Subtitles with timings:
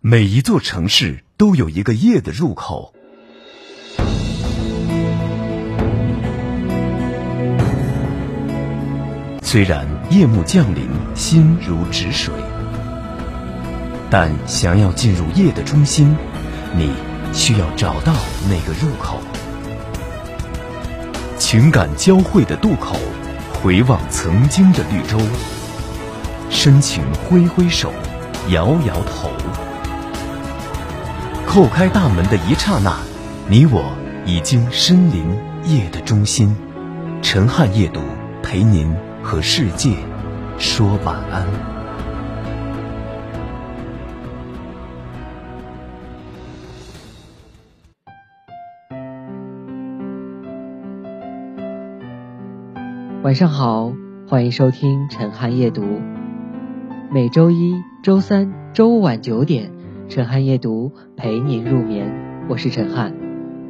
[0.00, 2.94] 每一座城市都有一个夜的入口。
[9.42, 12.32] 虽然夜幕降临，心如止水，
[14.10, 16.14] 但想要进入夜的中心，
[16.76, 16.92] 你
[17.32, 18.14] 需要找到
[18.48, 19.18] 那个入口。
[21.38, 22.96] 情感交汇的渡口，
[23.54, 25.18] 回望曾经的绿洲，
[26.50, 27.92] 深情挥挥手，
[28.50, 29.30] 摇摇头。
[31.56, 32.94] 叩开大门的一刹那，
[33.48, 33.82] 你我
[34.26, 35.24] 已经身临
[35.64, 36.54] 夜的中心。
[37.22, 38.00] 陈汉夜读
[38.42, 39.96] 陪您和世界
[40.58, 41.46] 说晚安。
[53.22, 53.94] 晚上好，
[54.28, 56.02] 欢迎收听陈汉夜读。
[57.10, 59.70] 每周一、周三、周五晚九点，
[60.08, 62.12] 陈汉夜读陪您入眠。
[62.48, 63.12] 我是陈汉，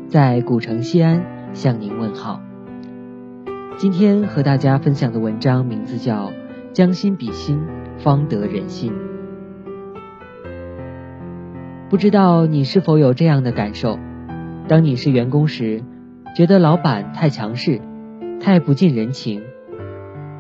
[0.09, 2.43] 在古城西安向您问好。
[3.79, 6.29] 今天和大家分享的文章名字叫
[6.75, 7.59] 《将心比心，
[7.99, 8.93] 方得人心》。
[11.89, 13.99] 不知道你是否有这样的感受？
[14.69, 15.83] 当你是员工时，
[16.37, 17.81] 觉得老板太强势。
[18.41, 19.43] 太不近人情，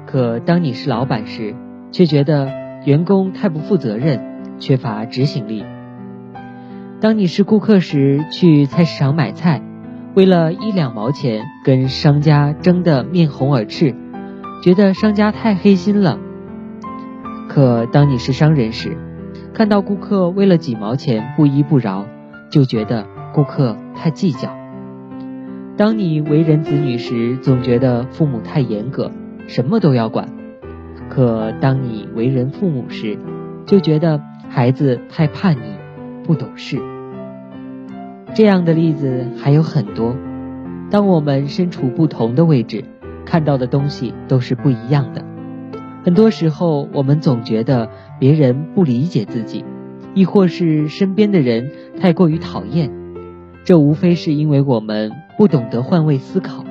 [0.06, 1.54] 可当你是老板时，
[1.90, 2.52] 却觉得
[2.84, 4.20] 员工太不负责任，
[4.58, 5.64] 缺乏执行力。
[7.06, 9.62] 当你是顾客时，去菜市场买菜，
[10.16, 13.94] 为了一两毛钱跟商家争得面红耳赤，
[14.60, 16.18] 觉得商家太黑心了。
[17.48, 18.96] 可当你是商人时，
[19.54, 22.06] 看到顾客为了几毛钱不依不饶，
[22.50, 24.50] 就觉得顾客太计较。
[25.76, 29.12] 当你为人子女时，总觉得父母太严格，
[29.46, 30.26] 什么都要管；
[31.08, 33.16] 可当你为人父母时，
[33.64, 35.76] 就觉得孩子太叛逆，
[36.24, 36.82] 不懂事。
[38.36, 40.14] 这样的例子还有很多。
[40.90, 42.84] 当我们身处不同的位置，
[43.24, 45.24] 看到的东西都是不一样的。
[46.04, 47.88] 很多时候，我们总觉得
[48.20, 49.64] 别人不理解自己，
[50.14, 52.92] 亦或是身边的人太过于讨厌。
[53.64, 55.12] 这无非是因为我们。
[55.38, 56.64] 不懂得换位思考。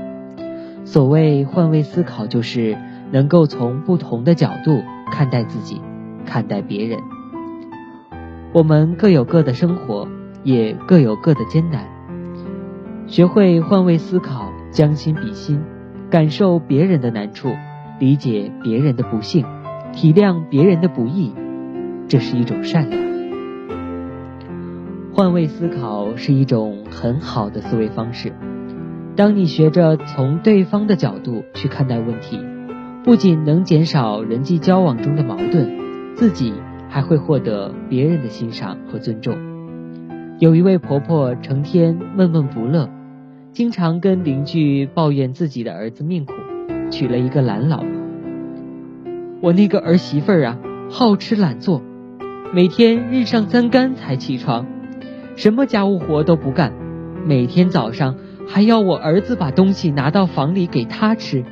[0.85, 2.75] 所谓换位思考，就是
[3.11, 4.81] 能够从不同的角度
[5.11, 5.79] 看待自己，
[6.25, 6.97] 看待别人。
[8.53, 10.07] 我们各有各的生活，
[10.45, 11.85] 也各有各的艰难。
[13.07, 15.59] 学会换位思考，将心比心，
[16.09, 17.49] 感受别人的难处，
[17.99, 19.45] 理解别人的不幸，
[19.91, 21.33] 体谅别人的不易，
[22.07, 23.01] 这是一种善良。
[25.13, 28.31] 换位思考是一种很好的思维方式。
[29.15, 32.39] 当你学着从对方的角度去看待问题，
[33.03, 35.71] 不仅能减少人际交往中的矛盾，
[36.15, 36.53] 自己
[36.89, 39.54] 还会获得别人的欣赏和尊重。
[40.37, 42.89] 有一位婆婆成天闷闷不乐，
[43.53, 46.33] 经常跟邻居抱怨自己的儿子命苦，
[46.91, 47.87] 娶了一个懒老婆。
[49.41, 50.57] 我那个儿媳妇儿啊，
[50.89, 51.81] 好吃懒做，
[52.53, 54.65] 每天日上三竿才起床，
[55.37, 56.73] 什么家务活都不干，
[57.25, 58.15] 每天早上。
[58.47, 61.43] 还要我儿子把东西拿到房里给她吃。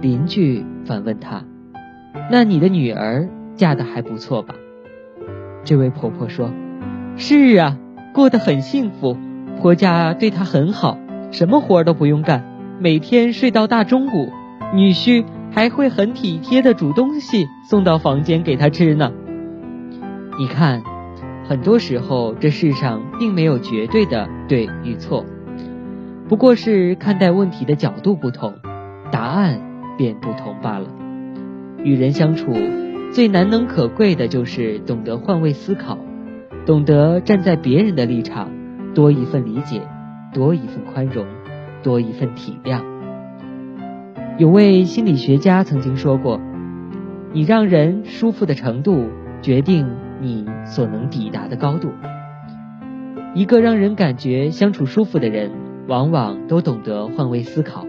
[0.00, 1.44] 邻居反问他
[2.32, 4.54] ：“那你的女儿嫁的还不错吧？”
[5.62, 6.50] 这位婆婆说
[7.16, 7.78] ：“是啊，
[8.14, 9.16] 过得很幸福，
[9.60, 10.98] 婆家对她很好，
[11.30, 12.44] 什么活都不用干，
[12.78, 14.32] 每天睡到大中午，
[14.74, 19.12] 女婿还会很体贴的煮东西送到房间给她吃呢。”
[20.38, 20.82] 你看。
[21.48, 25.24] 很多时候，这世上并没有绝对的对与错，
[26.28, 28.54] 不过是看待问题的角度不同，
[29.10, 29.60] 答案
[29.98, 30.86] 便不同罢了。
[31.82, 32.54] 与人相处，
[33.12, 35.98] 最难能可贵的就是懂得换位思考，
[36.70, 38.48] 懂得站在别人的立场，
[38.94, 39.82] 多一份理解，
[40.32, 41.26] 多一份宽容，
[41.82, 42.80] 多一份体谅。
[44.38, 46.40] 有位心理学家曾经说过
[47.34, 49.08] ：“你让人舒服的程度，
[49.42, 49.84] 决定。”
[50.22, 51.90] 你所能抵达的高度。
[53.34, 55.50] 一个让人感觉相处舒服的人，
[55.88, 57.84] 往往都懂得换位思考，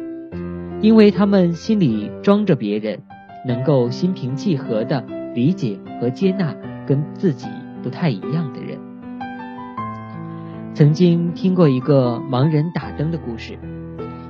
[0.81, 2.97] 因为他们心里装着别人，
[3.45, 5.03] 能够心平气和的
[5.35, 6.55] 理解和接纳
[6.87, 7.47] 跟自己
[7.83, 8.79] 不太一样的人。
[10.73, 13.59] 曾经听过一个盲人打灯的故事，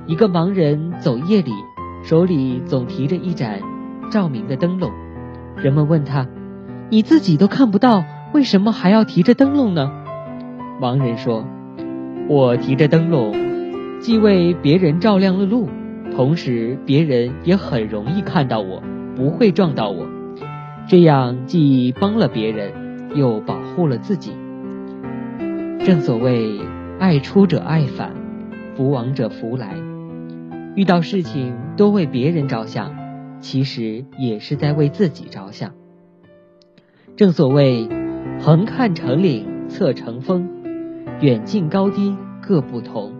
[0.06, 1.52] 一个盲人走夜里，
[2.02, 3.60] 手里总提着一盏
[4.10, 4.90] 照明的灯笼，
[5.56, 6.26] 人们问他。
[6.90, 8.04] 你自己都看不到，
[8.34, 9.90] 为什么还要提着灯笼呢？
[10.80, 11.46] 盲人说
[12.28, 13.32] ：“我提着灯笼，
[14.00, 15.68] 既为别人照亮了路，
[16.14, 18.82] 同时别人也很容易看到我，
[19.16, 20.06] 不会撞到我。
[20.86, 22.72] 这样既帮了别人，
[23.14, 24.32] 又保护了自己。
[25.84, 26.60] 正所谓
[26.98, 28.12] 爱出者爱返，
[28.76, 29.76] 福往者福来。
[30.74, 32.94] 遇到事情多为别人着想，
[33.40, 35.72] 其实也是在为自己着想。
[37.16, 37.88] 正所谓
[38.40, 40.48] 横看成岭侧成峰，
[41.20, 43.12] 远近高低各不同。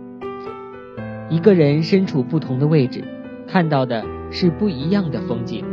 [1.28, 3.04] 一个人身处不同的位置，
[3.46, 5.64] 看到的是不一样的风景。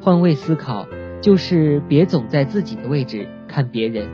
[0.00, 0.86] 换位思考，
[1.22, 4.08] 就是别总在自己的位置看别人，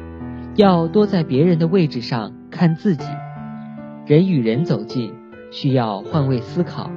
[0.57, 3.07] 要多在别人的位置上看自己。
[4.05, 5.15] 人与人走近，
[5.51, 6.91] 需要换位思考；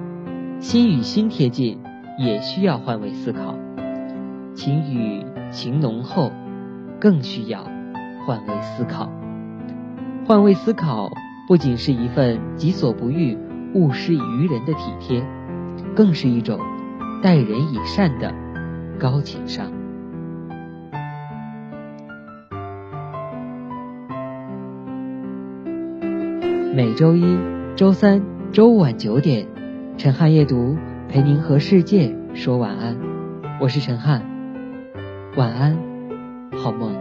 [0.60, 1.80] 心与心贴近，
[2.19, 3.56] 也需要换位思考；
[4.56, 6.34] 情与情浓厚，
[7.00, 7.63] 更需要
[8.25, 9.10] 换位思考。
[10.25, 11.10] 换位思考
[11.48, 13.38] 不仅是一份己所不欲。
[13.74, 15.25] 勿施于人的体贴，
[15.95, 16.60] 更是一种
[17.24, 18.36] 待人以善的
[19.00, 19.82] 高情商。
[26.75, 27.24] 每周一、
[27.75, 28.20] 周三、
[28.52, 29.48] 周五晚九点，
[29.96, 30.75] 陈汉夜读
[31.08, 32.98] 陪您和世界说晚安。
[33.62, 34.24] 我是陈汉，
[35.38, 35.78] 晚安，
[36.58, 36.92] 好梦。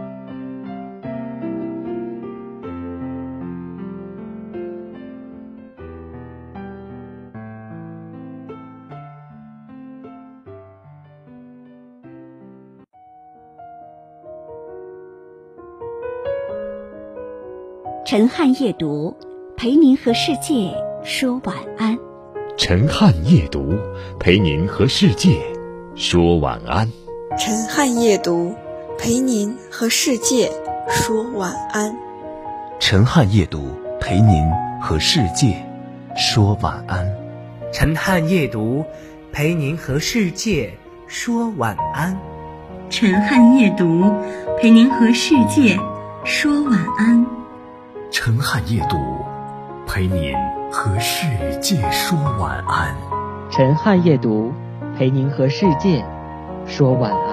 [18.05, 19.17] 陈汉夜读，
[19.63, 20.75] 陪您和世界
[21.05, 21.97] 说晚安。
[22.57, 23.73] 陈汉夜读，
[24.19, 25.39] 陪您和世界
[25.95, 26.91] 说晚安。
[27.39, 28.53] 陈汉夜读，
[28.99, 30.51] 陪您和世界
[30.89, 31.95] 说晚安。
[32.81, 33.61] 陈汉夜读，
[34.01, 34.51] 陪您
[34.81, 35.55] 和世界
[36.13, 37.15] 说晚安。
[37.71, 38.83] 陈汉夜读，
[39.31, 40.73] 陪您和世界
[41.07, 42.19] 说晚安。
[42.89, 44.11] 陈汉夜读，
[44.59, 45.79] 陪您和世界
[46.25, 47.25] 说晚安。
[48.11, 48.97] 陈汉夜读，
[49.85, 50.33] 陪您
[50.71, 51.27] 和世
[51.61, 52.95] 界说晚安。
[53.49, 54.51] 陈汉夜读，
[54.97, 56.03] 陪您和世界
[56.65, 57.32] 说晚安。